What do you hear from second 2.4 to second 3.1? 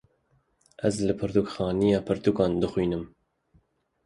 dixwînim